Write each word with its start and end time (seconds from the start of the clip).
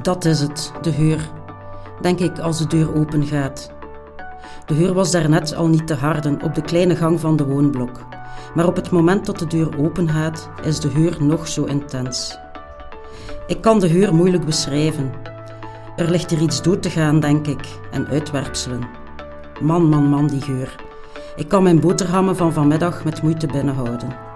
Dat 0.00 0.24
is 0.24 0.40
het, 0.40 0.72
de 0.82 0.92
geur. 0.92 1.30
Denk 2.00 2.18
ik 2.18 2.38
als 2.38 2.58
de 2.58 2.66
deur 2.66 2.94
open 2.94 3.26
gaat. 3.26 3.72
De 4.66 4.74
geur 4.74 4.94
was 4.94 5.10
daarnet 5.10 5.54
al 5.54 5.68
niet 5.68 5.86
te 5.86 5.94
harden 5.94 6.42
op 6.42 6.54
de 6.54 6.62
kleine 6.62 6.96
gang 6.96 7.20
van 7.20 7.36
de 7.36 7.44
woonblok. 7.44 8.00
Maar 8.54 8.66
op 8.66 8.76
het 8.76 8.90
moment 8.90 9.26
dat 9.26 9.38
de 9.38 9.46
deur 9.46 9.78
open 9.78 10.08
gaat, 10.08 10.48
is 10.62 10.80
de 10.80 10.90
geur 10.90 11.16
nog 11.24 11.48
zo 11.48 11.64
intens. 11.64 12.38
Ik 13.46 13.60
kan 13.60 13.80
de 13.80 13.88
geur 13.88 14.14
moeilijk 14.14 14.44
beschrijven. 14.44 15.12
Er 15.96 16.10
ligt 16.10 16.30
hier 16.30 16.40
iets 16.40 16.62
dood 16.62 16.82
te 16.82 16.90
gaan, 16.90 17.20
denk 17.20 17.46
ik, 17.46 17.66
en 17.90 18.08
uitwerpselen. 18.08 18.88
Man, 19.60 19.88
man, 19.88 20.08
man, 20.08 20.26
die 20.26 20.40
geur. 20.40 20.74
Ik 21.36 21.48
kan 21.48 21.62
mijn 21.62 21.80
boterhammen 21.80 22.36
van 22.36 22.52
vanmiddag 22.52 23.04
met 23.04 23.22
moeite 23.22 23.46
binnenhouden. 23.46 24.31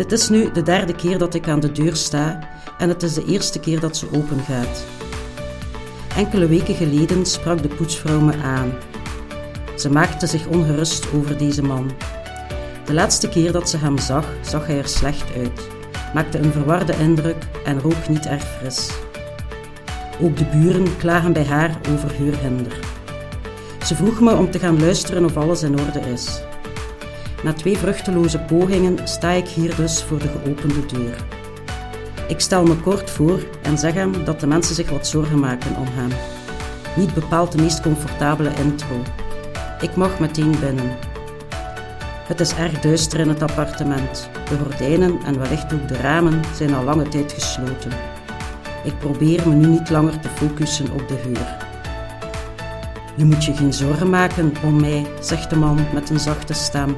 Dit 0.00 0.12
is 0.12 0.28
nu 0.28 0.52
de 0.52 0.62
derde 0.62 0.94
keer 0.94 1.18
dat 1.18 1.34
ik 1.34 1.48
aan 1.48 1.60
de 1.60 1.72
deur 1.72 1.96
sta 1.96 2.38
en 2.78 2.88
het 2.88 3.02
is 3.02 3.14
de 3.14 3.24
eerste 3.24 3.60
keer 3.60 3.80
dat 3.80 3.96
ze 3.96 4.06
open 4.12 4.40
gaat. 4.40 4.84
Enkele 6.16 6.46
weken 6.46 6.74
geleden 6.74 7.26
sprak 7.26 7.62
de 7.62 7.68
poetsvrouw 7.68 8.20
me 8.20 8.36
aan. 8.42 8.72
Ze 9.76 9.90
maakte 9.90 10.26
zich 10.26 10.46
ongerust 10.46 11.12
over 11.12 11.38
deze 11.38 11.62
man. 11.62 11.90
De 12.84 12.92
laatste 12.92 13.28
keer 13.28 13.52
dat 13.52 13.70
ze 13.70 13.76
hem 13.76 13.98
zag, 13.98 14.26
zag 14.40 14.66
hij 14.66 14.78
er 14.78 14.88
slecht 14.88 15.34
uit, 15.36 15.68
maakte 16.14 16.38
een 16.38 16.52
verwarde 16.52 16.94
indruk 16.96 17.44
en 17.64 17.80
rook 17.80 18.08
niet 18.08 18.26
erg 18.26 18.44
fris. 18.44 18.90
Ook 20.20 20.36
de 20.36 20.44
buren 20.44 20.96
klagen 20.96 21.32
bij 21.32 21.44
haar 21.44 21.80
over 21.94 22.16
heurhinder. 22.18 22.78
Ze 23.84 23.94
vroeg 23.94 24.20
me 24.20 24.36
om 24.36 24.50
te 24.50 24.58
gaan 24.58 24.80
luisteren 24.80 25.24
of 25.24 25.36
alles 25.36 25.62
in 25.62 25.80
orde 25.80 26.00
is. 26.00 26.40
Na 27.42 27.52
twee 27.52 27.78
vruchteloze 27.78 28.38
pogingen 28.38 29.08
sta 29.08 29.30
ik 29.30 29.48
hier 29.48 29.76
dus 29.76 30.02
voor 30.02 30.18
de 30.18 30.28
geopende 30.28 30.86
deur. 30.86 31.24
Ik 32.28 32.40
stel 32.40 32.64
me 32.64 32.76
kort 32.76 33.10
voor 33.10 33.40
en 33.62 33.78
zeg 33.78 33.94
hem 33.94 34.24
dat 34.24 34.40
de 34.40 34.46
mensen 34.46 34.74
zich 34.74 34.90
wat 34.90 35.06
zorgen 35.06 35.38
maken 35.38 35.76
om 35.76 35.86
hem. 35.90 36.10
Niet 36.96 37.14
bepaald 37.14 37.52
de 37.52 37.62
meest 37.62 37.80
comfortabele 37.80 38.50
intro. 38.54 38.96
Ik 39.80 39.96
mag 39.96 40.18
meteen 40.18 40.54
binnen. 40.60 40.96
Het 42.26 42.40
is 42.40 42.54
erg 42.54 42.80
duister 42.80 43.20
in 43.20 43.28
het 43.28 43.42
appartement. 43.42 44.28
De 44.48 44.56
gordijnen 44.58 45.18
en 45.24 45.38
wellicht 45.38 45.72
ook 45.72 45.88
de 45.88 45.96
ramen 45.96 46.40
zijn 46.54 46.74
al 46.74 46.84
lange 46.84 47.08
tijd 47.08 47.32
gesloten. 47.32 47.92
Ik 48.84 48.98
probeer 48.98 49.48
me 49.48 49.54
nu 49.54 49.66
niet 49.66 49.90
langer 49.90 50.20
te 50.20 50.28
focussen 50.28 50.92
op 50.92 51.08
de 51.08 51.16
geur. 51.22 51.56
Je 53.16 53.24
moet 53.24 53.44
je 53.44 53.54
geen 53.54 53.72
zorgen 53.72 54.10
maken 54.10 54.52
om 54.64 54.80
mij, 54.80 55.06
zegt 55.20 55.50
de 55.50 55.56
man 55.56 55.78
met 55.94 56.10
een 56.10 56.20
zachte 56.20 56.52
stem. 56.52 56.96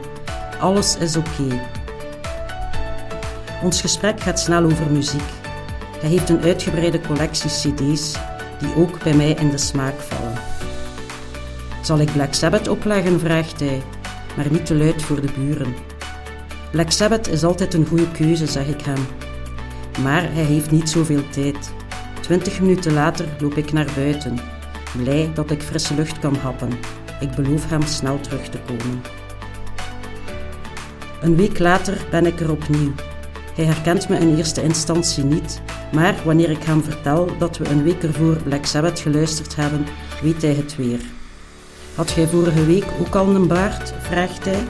Alles 0.63 0.97
is 0.97 1.17
oké. 1.17 1.61
Ons 3.63 3.81
gesprek 3.81 4.21
gaat 4.21 4.41
snel 4.41 4.65
over 4.65 4.91
muziek. 4.91 5.31
Hij 6.01 6.11
heeft 6.11 6.29
een 6.29 6.43
uitgebreide 6.43 7.01
collectie 7.01 7.51
CD's 7.51 8.17
die 8.59 8.75
ook 8.77 9.03
bij 9.03 9.15
mij 9.15 9.31
in 9.31 9.51
de 9.51 9.59
smaak 9.59 10.01
vallen. 10.01 10.39
Zal 11.83 11.99
ik 11.99 12.13
Black 12.13 12.35
Sabbath 12.35 12.69
opleggen? 12.69 13.21
vraagt 13.21 13.61
hij, 13.61 13.83
maar 14.37 14.51
niet 14.51 14.67
te 14.67 14.75
luid 14.75 15.03
voor 15.03 15.21
de 15.21 15.33
buren. 15.39 15.75
Black 16.71 16.91
Sabbath 16.91 17.29
is 17.29 17.45
altijd 17.45 17.75
een 17.75 17.87
goede 17.87 18.11
keuze, 18.11 18.47
zeg 18.47 18.67
ik 18.67 18.81
hem. 18.81 19.07
Maar 20.03 20.23
hij 20.33 20.45
heeft 20.45 20.71
niet 20.71 20.91
zoveel 20.91 21.29
tijd. 21.29 21.73
Twintig 22.21 22.61
minuten 22.61 22.93
later 22.93 23.27
loop 23.39 23.55
ik 23.55 23.73
naar 23.73 23.89
buiten, 23.95 24.39
blij 24.97 25.31
dat 25.35 25.51
ik 25.51 25.63
frisse 25.63 25.95
lucht 25.95 26.19
kan 26.19 26.35
happen. 26.35 26.71
Ik 27.21 27.31
beloof 27.31 27.69
hem 27.69 27.83
snel 27.83 28.21
terug 28.21 28.49
te 28.49 28.59
komen. 28.59 29.22
Een 31.23 31.37
week 31.37 31.59
later 31.59 32.07
ben 32.11 32.27
ik 32.27 32.41
er 32.41 32.51
opnieuw. 32.51 32.93
Hij 33.55 33.65
herkent 33.65 34.09
me 34.09 34.19
in 34.19 34.37
eerste 34.37 34.63
instantie 34.63 35.25
niet, 35.25 35.61
maar 35.93 36.15
wanneer 36.25 36.51
ik 36.51 36.63
hem 36.63 36.83
vertel 36.83 37.29
dat 37.39 37.59
we 37.59 37.69
een 37.69 37.83
week 37.83 38.03
ervoor 38.03 38.37
Black 38.37 38.67
Sabbath 38.67 39.01
geluisterd 39.01 39.57
hebben, 39.57 39.87
weet 40.23 40.43
hij 40.43 40.55
het 40.55 40.77
weer. 40.77 41.01
Had 41.95 42.11
jij 42.11 42.27
vorige 42.27 42.67
week 42.67 42.87
ook 43.01 43.15
al 43.15 43.29
een 43.29 43.47
baard? 43.47 43.95
vraagt 44.01 44.45
hij. 44.45 44.63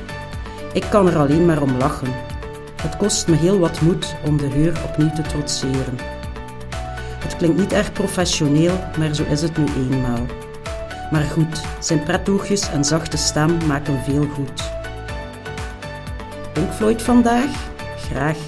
Ik 0.73 0.85
kan 0.91 1.09
er 1.09 1.17
alleen 1.17 1.47
maar 1.47 1.63
om 1.63 1.77
lachen. 1.77 2.13
Het 2.83 2.97
kost 2.97 3.29
me 3.29 3.37
heel 3.37 3.59
wat 3.59 3.81
moed 3.81 4.15
om 4.27 4.37
de 4.37 4.49
heur 4.49 4.81
opnieuw 4.85 5.13
te 5.13 5.23
trotseren. 5.23 5.99
Het 7.19 7.37
klinkt 7.37 7.59
niet 7.59 7.73
erg 7.73 7.93
professioneel, 7.93 8.81
maar 8.99 9.15
zo 9.15 9.25
is 9.25 9.43
het 9.43 9.57
nu 9.57 9.65
eenmaal. 9.77 10.27
Maar 11.11 11.25
goed, 11.25 11.61
zijn 11.81 12.03
pretoogjes 12.03 12.71
en 12.71 12.85
zachte 12.85 13.17
stem 13.17 13.67
maken 13.67 14.03
veel 14.05 14.27
goed. 14.35 14.72
Pink 16.53 16.73
Floyd 16.73 17.03
vandaag? 17.03 17.71
Graag. 17.97 18.39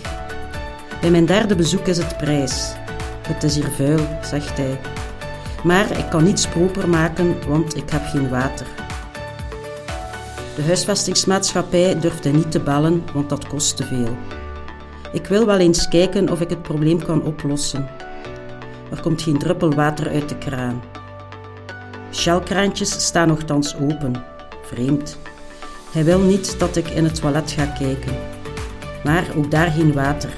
Bij 1.00 1.10
mijn 1.10 1.26
derde 1.26 1.54
bezoek 1.56 1.86
is 1.86 1.98
het 1.98 2.16
prijs. 2.16 2.72
Het 3.28 3.42
is 3.42 3.54
hier 3.54 3.70
vuil, 3.70 3.98
zegt 4.22 4.56
hij. 4.56 4.80
Maar 5.62 5.98
ik 5.98 6.10
kan 6.10 6.24
niets 6.24 6.48
proper 6.48 6.88
maken, 6.88 7.48
want 7.48 7.76
ik 7.76 7.90
heb 7.90 8.02
geen 8.04 8.28
water. 8.28 8.66
De 10.56 10.62
huisvestingsmaatschappij 10.62 12.00
durfde 12.00 12.30
niet 12.30 12.50
te 12.50 12.60
bellen, 12.60 13.04
want 13.12 13.28
dat 13.28 13.46
kost 13.46 13.76
te 13.76 13.84
veel. 13.84 14.16
Ik 15.12 15.26
wil 15.26 15.46
wel 15.46 15.58
eens 15.58 15.88
kijken 15.88 16.30
of 16.30 16.40
ik 16.40 16.50
het 16.50 16.62
probleem 16.62 17.04
kan 17.04 17.22
oplossen. 17.22 17.88
Er 18.90 19.00
komt 19.00 19.22
geen 19.22 19.38
druppel 19.38 19.74
water 19.74 20.08
uit 20.08 20.28
de 20.28 20.38
kraan. 20.38 20.82
Shellkraantjes 22.12 23.06
staan 23.06 23.28
nogthans 23.28 23.76
open. 23.76 24.24
Vreemd. 24.62 25.18
Hij 25.94 26.04
wil 26.04 26.20
niet 26.20 26.58
dat 26.58 26.76
ik 26.76 26.88
in 26.88 27.04
het 27.04 27.20
toilet 27.20 27.50
ga 27.50 27.66
kijken. 27.66 28.14
Maar 29.04 29.26
ook 29.36 29.50
daar 29.50 29.70
geen 29.70 29.92
water. 29.92 30.30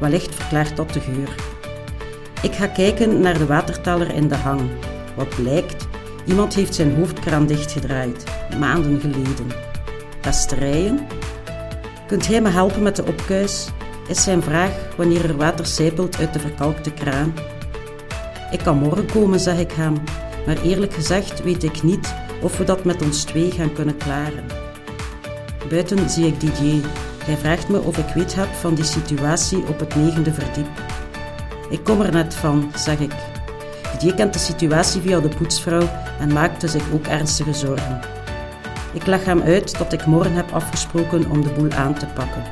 Wellicht 0.00 0.34
verklaart 0.34 0.76
dat 0.76 0.92
de 0.92 1.00
geur. 1.00 1.34
Ik 2.42 2.52
ga 2.52 2.66
kijken 2.66 3.20
naar 3.20 3.38
de 3.38 3.46
waterteller 3.46 4.14
in 4.14 4.28
de 4.28 4.36
hang. 4.36 4.60
Wat 5.16 5.28
blijkt, 5.42 5.86
iemand 6.26 6.54
heeft 6.54 6.74
zijn 6.74 6.94
hoofdkraan 6.94 7.46
dichtgedraaid, 7.46 8.24
maanden 8.58 9.00
geleden. 9.00 9.46
Pesterijen? 10.20 11.06
Kunt 12.06 12.26
jij 12.26 12.40
me 12.40 12.48
helpen 12.48 12.82
met 12.82 12.96
de 12.96 13.04
opkuis? 13.06 13.68
Is 14.08 14.22
zijn 14.22 14.42
vraag 14.42 14.70
wanneer 14.96 15.24
er 15.24 15.36
water 15.36 15.66
sijpelt 15.66 16.18
uit 16.18 16.32
de 16.32 16.40
verkalkte 16.40 16.92
kraan. 16.92 17.34
Ik 18.50 18.58
kan 18.58 18.78
morgen 18.78 19.06
komen, 19.06 19.40
zeg 19.40 19.58
ik 19.58 19.72
hem, 19.72 19.94
maar 20.46 20.62
eerlijk 20.62 20.94
gezegd 20.94 21.42
weet 21.42 21.64
ik 21.64 21.82
niet 21.82 22.14
of 22.40 22.58
we 22.58 22.64
dat 22.64 22.84
met 22.84 23.02
ons 23.02 23.24
twee 23.24 23.50
gaan 23.50 23.72
kunnen 23.72 23.96
klaren. 23.96 24.61
Buiten 25.72 26.10
zie 26.10 26.26
ik 26.26 26.40
DJ. 26.40 26.80
Hij 27.24 27.36
vraagt 27.36 27.68
me 27.68 27.80
of 27.80 27.98
ik 27.98 28.14
weet 28.14 28.34
heb 28.34 28.48
van 28.48 28.74
die 28.74 28.84
situatie 28.84 29.66
op 29.66 29.78
het 29.78 29.94
negende 29.94 30.32
verdiep. 30.32 30.68
Ik 31.70 31.84
kom 31.84 32.00
er 32.00 32.12
net 32.12 32.34
van, 32.34 32.70
zeg 32.74 32.98
ik. 32.98 33.12
DJ 33.98 34.14
kent 34.14 34.32
de 34.32 34.38
situatie 34.38 35.00
via 35.00 35.20
de 35.20 35.28
poetsvrouw 35.28 35.88
en 36.20 36.32
maakte 36.32 36.68
zich 36.68 36.92
ook 36.92 37.06
ernstige 37.06 37.52
zorgen. 37.52 38.00
Ik 38.92 39.06
leg 39.06 39.24
hem 39.24 39.42
uit 39.42 39.78
dat 39.78 39.92
ik 39.92 40.06
morgen 40.06 40.34
heb 40.34 40.52
afgesproken 40.52 41.30
om 41.30 41.42
de 41.42 41.50
boel 41.50 41.70
aan 41.70 41.94
te 41.94 42.06
pakken. 42.06 42.44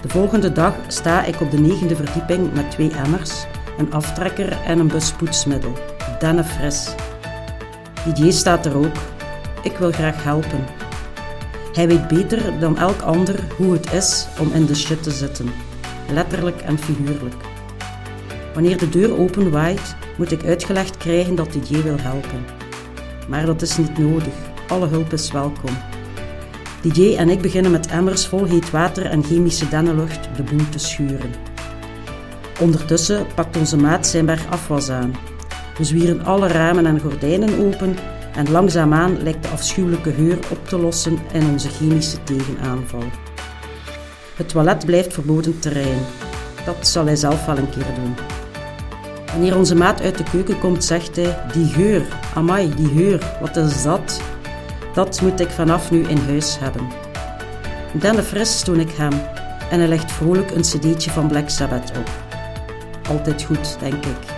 De 0.00 0.08
volgende 0.08 0.52
dag 0.52 0.74
sta 0.88 1.24
ik 1.24 1.40
op 1.40 1.50
de 1.50 1.60
negende 1.60 1.96
verdieping 1.96 2.52
met 2.52 2.70
twee 2.70 2.90
emmers, 2.90 3.44
een 3.78 3.92
aftrekker 3.92 4.60
en 4.66 4.78
een 4.78 4.88
bus 4.88 5.12
poetsmiddel. 5.12 5.72
Dennefris. 6.18 6.94
DJ 8.14 8.30
staat 8.30 8.66
er 8.66 8.76
ook. 8.76 8.96
Ik 9.62 9.76
wil 9.76 9.92
graag 9.92 10.22
helpen. 10.24 10.83
Hij 11.74 11.88
weet 11.88 12.08
beter 12.08 12.58
dan 12.60 12.78
elk 12.78 13.00
ander 13.00 13.40
hoe 13.56 13.72
het 13.72 13.92
is 13.92 14.26
om 14.40 14.52
in 14.52 14.66
de 14.66 14.74
shit 14.74 15.02
te 15.02 15.10
zitten, 15.10 15.48
letterlijk 16.12 16.60
en 16.60 16.78
figuurlijk. 16.78 17.34
Wanneer 18.54 18.78
de 18.78 18.88
deur 18.88 19.18
open 19.18 19.50
waait, 19.50 19.96
moet 20.16 20.32
ik 20.32 20.44
uitgelegd 20.44 20.96
krijgen 20.96 21.34
dat 21.34 21.52
DJ 21.52 21.82
wil 21.82 21.98
helpen. 21.98 22.44
Maar 23.28 23.46
dat 23.46 23.62
is 23.62 23.76
niet 23.76 23.98
nodig, 23.98 24.34
alle 24.68 24.86
hulp 24.86 25.12
is 25.12 25.32
welkom. 25.32 25.76
DJ 26.80 27.16
en 27.16 27.28
ik 27.28 27.40
beginnen 27.40 27.70
met 27.70 27.86
emmers 27.86 28.26
vol 28.26 28.44
heet 28.44 28.70
water 28.70 29.06
en 29.06 29.24
chemische 29.24 29.68
dennenlucht 29.68 30.28
de 30.36 30.42
boel 30.42 30.68
te 30.68 30.78
schuren. 30.78 31.30
Ondertussen 32.60 33.26
pakt 33.34 33.56
onze 33.56 33.76
maat 33.76 34.06
zijn 34.06 34.26
berg 34.26 34.46
afwas 34.50 34.90
aan. 34.90 35.14
We 35.78 35.84
zwieren 35.84 36.24
alle 36.24 36.46
ramen 36.46 36.86
en 36.86 37.00
gordijnen 37.00 37.58
open 37.58 37.96
en 38.34 38.50
langzaamaan 38.50 39.22
lijkt 39.22 39.42
de 39.42 39.48
afschuwelijke 39.48 40.12
geur 40.12 40.38
op 40.50 40.68
te 40.68 40.78
lossen 40.78 41.18
in 41.32 41.46
onze 41.50 41.68
chemische 41.68 42.22
tegenaanval. 42.22 43.04
Het 44.36 44.48
toilet 44.48 44.86
blijft 44.86 45.12
verboden 45.12 45.58
terrein. 45.58 45.98
Dat 46.64 46.86
zal 46.86 47.06
hij 47.06 47.16
zelf 47.16 47.46
wel 47.46 47.56
een 47.58 47.70
keer 47.70 47.94
doen. 47.94 48.14
Wanneer 49.26 49.56
onze 49.56 49.74
maat 49.74 50.00
uit 50.00 50.18
de 50.18 50.24
keuken 50.30 50.58
komt, 50.58 50.84
zegt 50.84 51.16
hij: 51.16 51.38
Die 51.52 51.66
geur, 51.66 52.02
amai, 52.34 52.74
die 52.74 52.88
geur, 52.88 53.36
wat 53.40 53.56
is 53.56 53.82
dat? 53.82 54.20
Dat 54.94 55.20
moet 55.20 55.40
ik 55.40 55.50
vanaf 55.50 55.90
nu 55.90 56.02
in 56.08 56.18
huis 56.18 56.58
hebben. 56.58 56.88
Denne 57.92 58.22
fris 58.22 58.62
toon 58.62 58.80
ik 58.80 58.90
hem 58.90 59.12
en 59.70 59.78
hij 59.78 59.88
legt 59.88 60.12
vrolijk 60.12 60.50
een 60.50 60.62
cd'tje 60.62 61.10
van 61.10 61.28
Black 61.28 61.48
Sabbath 61.48 61.92
op. 61.98 62.10
Altijd 63.08 63.42
goed, 63.42 63.80
denk 63.80 64.04
ik. 64.04 64.33